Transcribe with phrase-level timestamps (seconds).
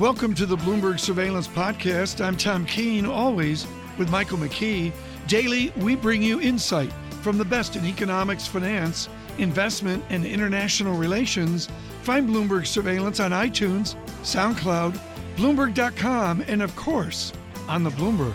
[0.00, 2.24] Welcome to the Bloomberg Surveillance Podcast.
[2.24, 3.66] I'm Tom Keene, always
[3.98, 4.94] with Michael McKee.
[5.26, 6.90] Daily, we bring you insight
[7.20, 11.68] from the best in economics, finance, investment, and international relations.
[12.00, 14.98] Find Bloomberg Surveillance on iTunes, SoundCloud,
[15.36, 17.34] Bloomberg.com, and of course,
[17.68, 18.32] on the Bloomberg.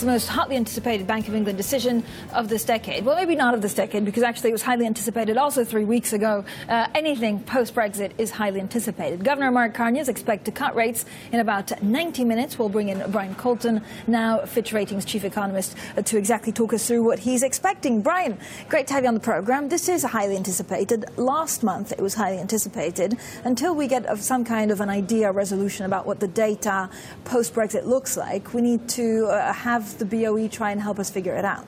[0.00, 3.04] It's the most hotly anticipated Bank of England decision of this decade.
[3.04, 6.14] Well, maybe not of this decade, because actually it was highly anticipated also three weeks
[6.14, 6.42] ago.
[6.70, 9.22] Uh, anything post Brexit is highly anticipated.
[9.22, 12.58] Governor Mark Carney is expected to cut rates in about 90 minutes.
[12.58, 16.88] We'll bring in Brian Coulton, now Fitch Ratings chief economist, uh, to exactly talk us
[16.88, 18.00] through what he's expecting.
[18.00, 18.38] Brian,
[18.70, 19.68] great to have you on the program.
[19.68, 21.04] This is highly anticipated.
[21.18, 23.18] Last month it was highly anticipated.
[23.44, 26.88] Until we get some kind of an idea, resolution about what the data
[27.24, 31.10] post Brexit looks like, we need to uh, have the BOE try and help us
[31.10, 31.66] figure it out?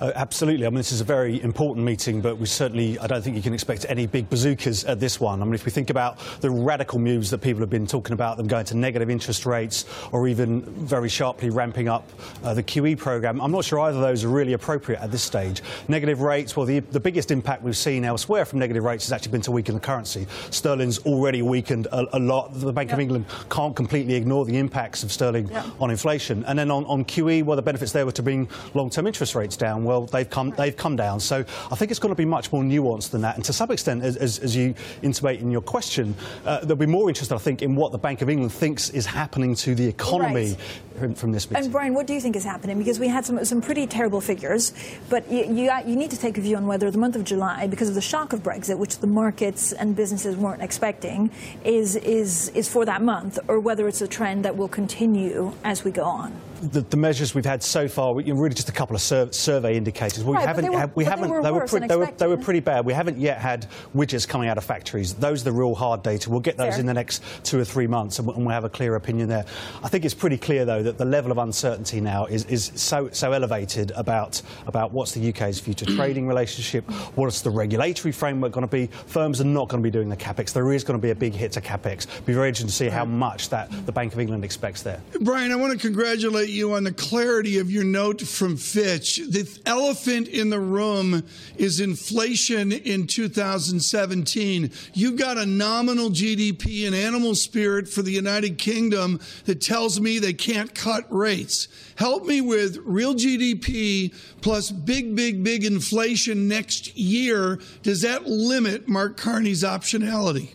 [0.00, 0.64] Uh, absolutely.
[0.66, 3.42] I mean, this is a very important meeting, but we certainly, I don't think you
[3.42, 5.42] can expect any big bazookas at this one.
[5.42, 8.38] I mean, if we think about the radical moves that people have been talking about,
[8.38, 12.08] them going to negative interest rates or even very sharply ramping up
[12.42, 15.22] uh, the QE program, I'm not sure either of those are really appropriate at this
[15.22, 15.62] stage.
[15.88, 19.32] Negative rates, well, the, the biggest impact we've seen elsewhere from negative rates has actually
[19.32, 20.26] been to weaken the currency.
[20.50, 22.58] Sterling's already weakened a, a lot.
[22.58, 26.42] The Bank of England can't completely ignore the impacts of sterling on inflation.
[26.46, 29.58] And then on, on QE, well, the benefits there were to bring long-term interest rates
[29.58, 31.18] down well, they've come, they've come down.
[31.18, 33.34] So I think it's going to be much more nuanced than that.
[33.34, 36.14] And to some extent, as, as, as you intimate in your question,
[36.46, 39.04] uh, there'll be more interested, I think, in what the Bank of England thinks is
[39.04, 40.56] happening to the economy
[41.00, 41.18] right.
[41.18, 41.64] from this meeting.
[41.64, 42.78] And Brian, what do you think is happening?
[42.78, 44.72] Because we had some, some pretty terrible figures,
[45.08, 47.66] but you, you, you need to take a view on whether the month of July,
[47.66, 51.30] because of the shock of Brexit, which the markets and businesses weren't expecting,
[51.64, 55.82] is, is, is for that month, or whether it's a trend that will continue as
[55.82, 58.94] we go on the, the, measures we've had so far, we, really just a couple
[58.94, 60.22] of sur survey indicators.
[60.22, 62.26] We right, haven't, they were, we haven't, they were, they were, pre they, were, they
[62.26, 62.84] were pretty bad.
[62.84, 65.14] We haven't yet had widgets coming out of factories.
[65.14, 66.30] Those are the real hard data.
[66.30, 66.80] We'll get those Fair.
[66.80, 69.44] in the next two or three months, and we'll have a clear opinion there.
[69.82, 73.08] I think it's pretty clear, though, that the level of uncertainty now is, is so
[73.12, 78.66] so elevated about about what's the UK's future trading relationship, what's the regulatory framework going
[78.66, 78.86] to be.
[79.06, 80.52] Firms are not going to be doing the capex.
[80.52, 82.06] There is going to be a big hit to capex.
[82.26, 85.00] Be very interesting to see how much that the Bank of England expects there.
[85.20, 89.16] Brian, I want to congratulate you on the clarity of your note from Fitch.
[89.16, 91.24] The elephant in the room
[91.56, 94.70] is inflation in 2017.
[94.94, 100.18] You've got a nominal GDP and animal spirit for the United Kingdom that tells me
[100.18, 101.68] they can't cut rates.
[101.96, 107.58] Help me with real GDP plus big, big, big inflation next year.
[107.82, 110.54] Does that limit Mark Carney's optionality?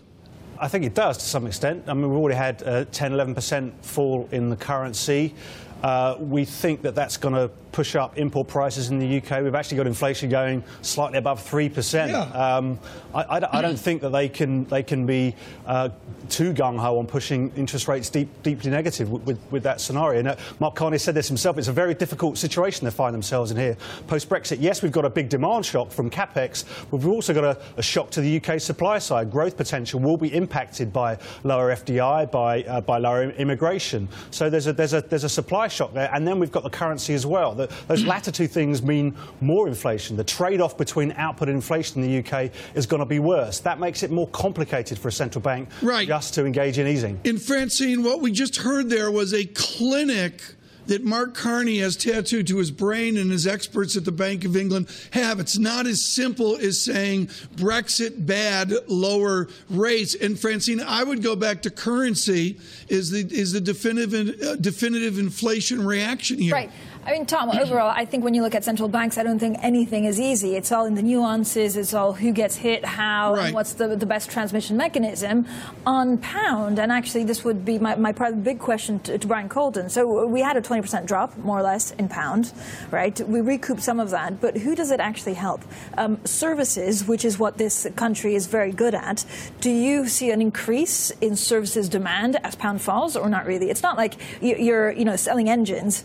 [0.57, 1.83] I think it does to some extent.
[1.87, 5.35] I mean, we've already had a 10, 11% fall in the currency.
[5.83, 9.43] Uh, we think that that's going to push up import prices in the UK.
[9.43, 12.07] We've actually got inflation going slightly above 3%.
[12.07, 12.21] Yeah.
[12.21, 12.79] Um,
[13.13, 15.89] I, I, I, don't think that they can, they can be uh,
[16.29, 20.21] too gung ho on pushing interest rates deep, deeply negative with, with, with that scenario.
[20.21, 21.57] Now, Mark Carney said this himself.
[21.57, 23.75] It's a very difficult situation they find themselves in here.
[24.07, 27.43] Post Brexit, yes, we've got a big demand shock from capex, but we've also got
[27.43, 29.29] a, a shock to the UK supply side.
[29.29, 34.07] Growth potential will be impacted by lower FDI, by, uh, by lower immigration.
[34.31, 36.09] So there's a, there's, a, there's a supply shock there.
[36.13, 37.53] And then we've got the currency as well.
[37.53, 38.07] The, those mm.
[38.07, 40.17] latter two things mean more inflation.
[40.17, 43.59] The trade off between output and inflation in the UK is going to be worse.
[43.59, 46.07] That makes it more complicated for a central bank right.
[46.07, 47.19] just to engage in easing.
[47.23, 50.41] In Francine, what we just heard there was a clinic
[50.87, 54.55] that Mark Carney has tattooed to his brain and his experts at the Bank of
[54.55, 55.39] England have.
[55.39, 60.15] It's not as simple as saying Brexit bad, lower rates.
[60.15, 65.19] And Francine, I would go back to currency is the is the definitive uh, definitive
[65.19, 66.53] inflation reaction here.
[66.53, 66.71] Right.
[67.07, 69.57] I mean, Tom, overall, I think when you look at central banks, I don't think
[69.61, 70.55] anything is easy.
[70.55, 71.77] It's all in the nuances.
[71.77, 73.45] It's all who gets hit, how, right.
[73.45, 75.45] and what's the, the best transmission mechanism
[75.85, 76.79] on pound.
[76.79, 79.87] And actually, this would be my, my big question to, to Brian Coulton.
[79.87, 82.51] So we had a 20% drop, more or less, in pound,
[82.89, 83.19] right?
[83.27, 85.61] We recouped some of that, but who does it actually help?
[85.99, 89.25] Um, services, which is what this country is very good at.
[89.61, 93.69] Do you see an increase in services demand as pound falls, or not really?
[93.69, 96.03] It's not like you're, you know, selling engines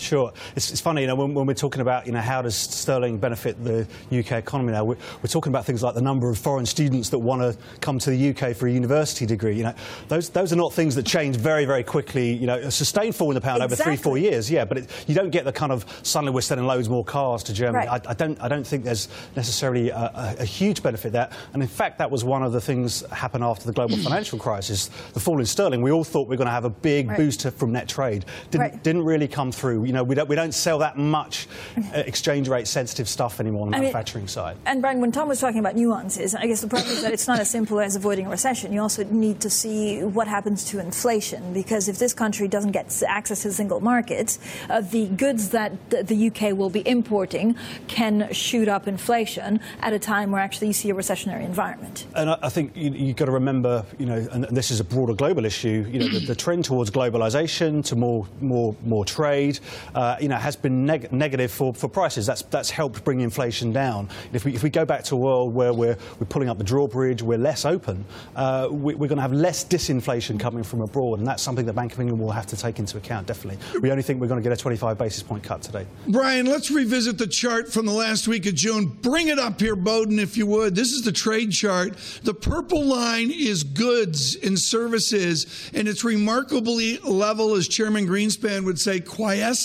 [0.00, 0.32] Sure.
[0.56, 3.18] It's, it's funny, you know, when, when, we're talking about, you know, how does sterling
[3.18, 6.66] benefit the UK economy now, we're, we're talking about things like the number of foreign
[6.66, 9.56] students that want to come to the UK for a university degree.
[9.56, 9.74] You know,
[10.08, 12.32] those, those are not things that change very, very quickly.
[12.32, 13.92] You know, a sustained fall in the pound exactly.
[13.92, 16.40] over three, four years, yeah, but it, you don't get the kind of suddenly we're
[16.40, 17.86] selling loads more cars to Germany.
[17.86, 18.06] Right.
[18.06, 21.30] I, I, don't, I don't think there's necessarily a, a, a, huge benefit there.
[21.52, 24.38] And in fact, that was one of the things that happened after the global financial
[24.38, 25.82] crisis, the fall in sterling.
[25.82, 27.16] We all thought we were going to have a big right.
[27.16, 28.24] boost from net trade.
[28.50, 28.82] Didn't, right.
[28.82, 32.46] didn't really come through you know, we don't, we don't sell that much uh, exchange
[32.46, 34.56] rate sensitive stuff anymore on the I manufacturing mean, side.
[34.64, 37.26] And Brian, when Tom was talking about nuances, I guess the problem is that it's
[37.26, 38.72] not as simple as avoiding a recession.
[38.72, 43.02] You also need to see what happens to inflation, because if this country doesn't get
[43.02, 44.38] access to the single market,
[44.68, 47.56] uh, the goods that the UK will be importing
[47.88, 52.06] can shoot up inflation at a time where actually you see a recessionary environment.
[52.14, 55.14] And I think you, have got to remember, you know, and this is a broader
[55.14, 59.58] global issue, you know, the, the trend towards globalization, to more, more, more trade,
[59.94, 62.26] uh, you know, has been neg- negative for, for prices.
[62.26, 64.08] That's, that's helped bring inflation down.
[64.32, 66.64] If we, if we go back to a world where we're, we're pulling up the
[66.64, 68.04] drawbridge, we're less open,
[68.36, 71.74] uh, we, we're going to have less disinflation coming from abroad, and that's something that
[71.74, 73.58] Bank of England will have to take into account, definitely.
[73.80, 75.86] We only think we're going to get a 25 basis point cut today.
[76.08, 78.86] Brian, let's revisit the chart from the last week of June.
[78.86, 80.74] Bring it up here, Bowden, if you would.
[80.74, 81.96] This is the trade chart.
[82.22, 88.78] The purple line is goods and services, and it's remarkably level, as Chairman Greenspan would
[88.80, 89.59] say, quiescent.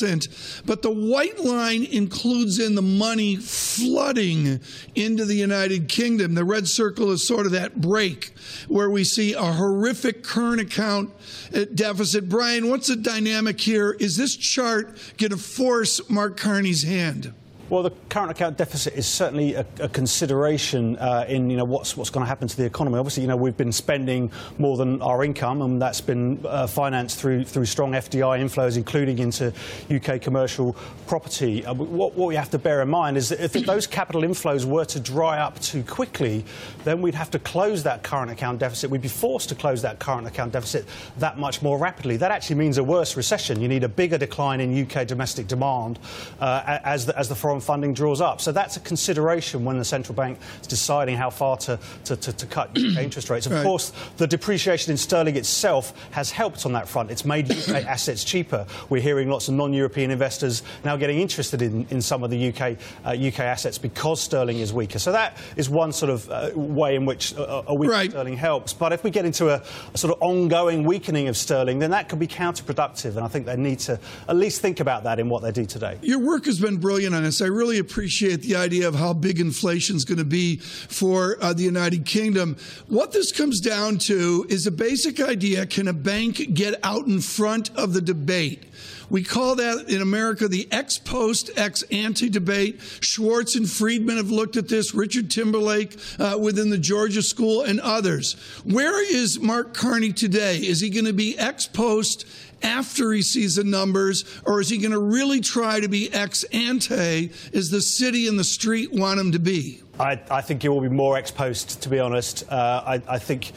[0.65, 4.59] But the white line includes in the money flooding
[4.95, 6.33] into the United Kingdom.
[6.33, 8.33] The red circle is sort of that break
[8.67, 11.11] where we see a horrific current account
[11.53, 12.29] uh, deficit.
[12.29, 13.91] Brian, what's the dynamic here?
[13.99, 17.33] Is this chart going to force Mark Carney's hand?
[17.67, 21.97] Well, the current account deficit is certainly a, a consideration uh, in you know what's
[21.97, 22.99] what's going to happen to the economy.
[22.99, 27.19] Obviously, you know we've been spending more than our income, and that's been uh, financed
[27.19, 29.51] through through strong FDI inflows, including into
[29.89, 30.73] UK commercial
[31.07, 31.65] property.
[31.65, 34.65] Uh, what, what, we have to bear in mind is that if those capital inflows
[34.65, 36.45] were to dry up too quickly,
[36.83, 38.91] then we'd have to close that current account deficit.
[38.91, 40.85] We'd be forced to close that current account deficit
[41.17, 42.17] that much more rapidly.
[42.17, 43.59] That actually means a worse recession.
[43.59, 45.97] You need a bigger decline in UK domestic demand
[46.39, 48.41] uh, as the, as the foreign foreign funding draws up.
[48.41, 52.33] So that's a consideration when the central bank is deciding how far to, to, to,
[52.33, 53.45] to cut interest rates.
[53.45, 53.63] Of right.
[53.63, 57.11] course, the depreciation in sterling itself has helped on that front.
[57.11, 58.65] It's made UK assets cheaper.
[58.89, 62.77] We're hearing lots of non-European investors now getting interested in, in some of the UK,
[63.05, 64.99] uh, UK assets because sterling is weaker.
[64.99, 68.09] So that is one sort of uh, way in which a, a weaker right.
[68.09, 68.73] sterling helps.
[68.73, 69.63] But if we get into a,
[69.93, 73.15] a sort of ongoing weakening of sterling, then that could be counterproductive.
[73.15, 75.65] And I think they need to at least think about that in what they do
[75.65, 75.97] today.
[76.01, 77.41] Your work has been brilliant on this.
[77.45, 81.53] I really appreciate the idea of how big inflation is going to be for uh,
[81.53, 82.57] the United Kingdom.
[82.87, 87.21] What this comes down to is a basic idea can a bank get out in
[87.21, 88.63] front of the debate?
[89.09, 92.81] We call that in America the ex post, ex ante debate.
[93.01, 97.79] Schwartz and Friedman have looked at this, Richard Timberlake uh, within the Georgia School, and
[97.79, 98.33] others.
[98.63, 100.57] Where is Mark Carney today?
[100.57, 102.25] Is he going to be ex post,
[102.61, 106.43] after he sees the numbers, or is he going to really try to be ex
[106.45, 109.81] ante as the city and the street want him to be?
[109.99, 112.49] I, I think he will be more ex post, to be honest.
[112.51, 113.51] Uh, I, I, think.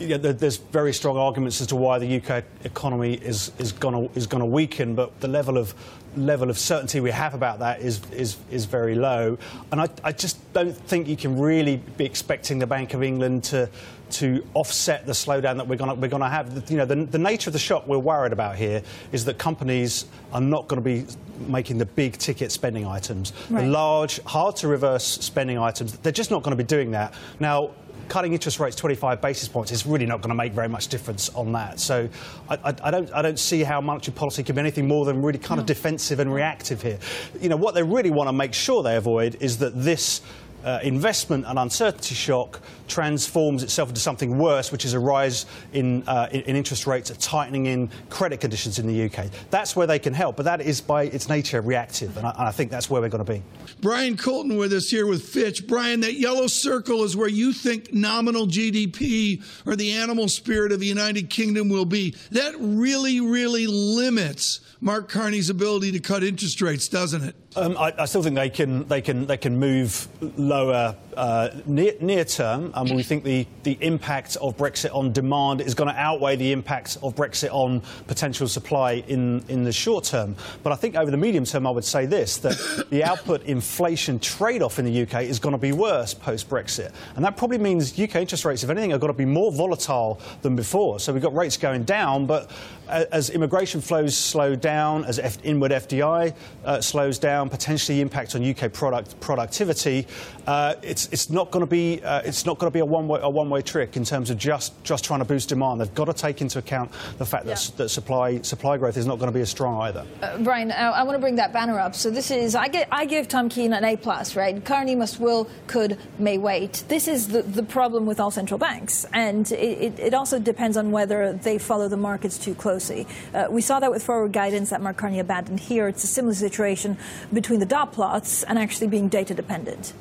[0.00, 4.46] There's very strong arguments as to why the UK economy is, is going is gonna
[4.46, 5.74] weaken, but the level of
[6.16, 9.36] level of certainty we have about that is is, is very low.
[9.70, 13.44] And I, I just don't think you can really be expecting the Bank of England
[13.44, 13.68] to
[14.12, 16.70] to offset the slowdown that we're going we're gonna have.
[16.70, 18.82] You know, the, the nature of the shock we're worried about here
[19.12, 21.06] is that companies are not going to be
[21.46, 23.62] making the big ticket spending items, right.
[23.62, 25.96] the large, hard to reverse spending items.
[25.98, 27.70] They're just not going to be doing that now
[28.08, 31.28] cutting interest rates 25 basis points is really not going to make very much difference
[31.30, 31.80] on that.
[31.80, 32.08] So
[32.48, 35.22] I, I, I, don't, I don't see how monetary policy can be anything more than
[35.22, 35.62] really kind no.
[35.62, 36.98] of defensive and reactive here.
[37.40, 40.22] You know, what they really want to make sure they avoid is that this
[40.64, 46.02] uh, investment and uncertainty shock transforms itself into something worse, which is a rise in,
[46.06, 49.26] uh, in, in, interest rates, a tightening in credit conditions in the UK.
[49.50, 52.48] That's where they can help, but that is by its nature reactive, and I, and
[52.48, 53.42] I think that's where we're going to be.
[53.80, 55.66] Brian Coulton with us here with Fitch.
[55.66, 60.80] Brian, that yellow circle is where you think nominal GDP or the animal spirit of
[60.80, 62.14] the United Kingdom will be.
[62.32, 67.36] That really, really limits Mark Carney's ability to cut interest rates, doesn't it?
[67.54, 70.08] Um, I, I, still think they can they can they can move
[70.38, 72.70] lower uh, near, near, term.
[72.74, 76.52] Um, we think the, the impact of Brexit on demand is going to outweigh the
[76.52, 80.36] impact of Brexit on potential supply in, in the short term.
[80.62, 84.20] But I think over the medium term, I would say this that the output inflation
[84.20, 86.92] trade off in the UK is going to be worse post Brexit.
[87.16, 90.20] And that probably means UK interest rates, if anything, are going to be more volatile
[90.42, 91.00] than before.
[91.00, 92.50] So we've got rates going down, but
[92.88, 96.34] as immigration flows slow down, as F- inward FDI
[96.64, 100.06] uh, slows down, potentially impact on UK product productivity,
[100.46, 103.08] uh, it's it's not going to be uh, it's not going to be a one
[103.08, 105.80] way a one way trick in terms of just just trying to boost demand.
[105.80, 107.54] They've got to take into account the fact yeah.
[107.54, 110.04] that, that supply supply growth is not going to be as strong either.
[110.22, 111.94] Uh, Brian, I, I want to bring that banner up.
[111.94, 114.64] So this is I get I give Tom Keene an A plus, right?
[114.64, 116.84] Carney must will, could, may wait.
[116.88, 120.76] This is the, the problem with all central banks, and it, it, it also depends
[120.76, 123.06] on whether they follow the markets too closely.
[123.32, 125.88] Uh, we saw that with forward guidance guidance that Mark Carney abandoned here.
[125.88, 126.98] It's a similar situation
[127.32, 129.94] between the dot plots and actually being data dependent.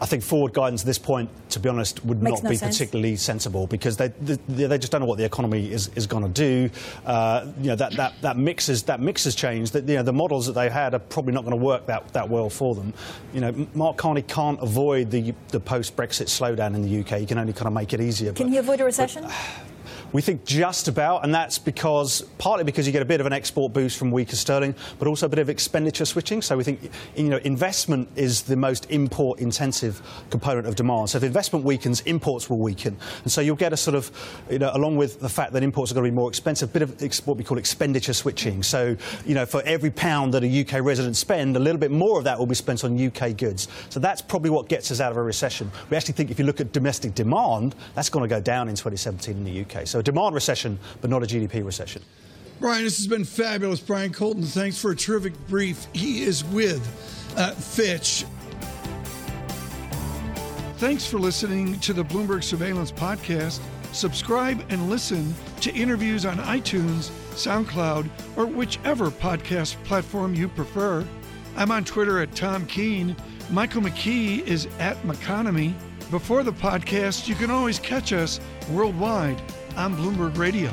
[0.00, 2.56] I think forward guidance at this point, to be honest, would Makes not no be
[2.56, 2.76] sense.
[2.76, 6.24] particularly sensible because they, they, they just don't know what the economy is, is going
[6.24, 6.70] to do.
[7.06, 9.74] Uh, you know that, that, that mix is that mix has changed.
[9.74, 12.12] That you know the models that they've had are probably not going to work that,
[12.14, 12.92] that well for them.
[13.32, 17.20] You know, Mark Carney can't avoid the the post Brexit slowdown in the UK.
[17.20, 18.32] He can only kind of make it easier.
[18.32, 19.24] Can but- he avoid a recession?
[20.12, 23.32] We think just about, and that's because partly because you get a bit of an
[23.32, 26.42] export boost from weaker sterling, but also a bit of expenditure switching.
[26.42, 31.10] So we think you know investment is the most import-intensive component of demand.
[31.10, 34.10] So if investment weakens, imports will weaken, and so you'll get a sort of
[34.50, 36.72] you know along with the fact that imports are going to be more expensive, a
[36.72, 38.62] bit of what we call expenditure switching.
[38.62, 42.18] So you know for every pound that a UK resident spend, a little bit more
[42.18, 43.68] of that will be spent on UK goods.
[43.88, 45.70] So that's probably what gets us out of a recession.
[45.88, 48.74] We actually think if you look at domestic demand, that's going to go down in
[48.74, 49.86] 2017 in the UK.
[49.86, 52.02] So a demand recession, but not a GDP recession.
[52.60, 53.80] Brian, this has been fabulous.
[53.80, 55.86] Brian Coulton, thanks for a terrific brief.
[55.92, 56.82] He is with
[57.36, 58.24] uh, Fitch.
[60.76, 63.60] Thanks for listening to the Bloomberg Surveillance Podcast.
[63.92, 71.06] Subscribe and listen to interviews on iTunes, SoundCloud, or whichever podcast platform you prefer.
[71.56, 73.14] I'm on Twitter at Tom Keene.
[73.50, 75.74] Michael McKee is at McConomy.
[76.10, 78.40] Before the podcast, you can always catch us
[78.70, 79.40] worldwide
[79.76, 80.70] on Bloomberg Radio.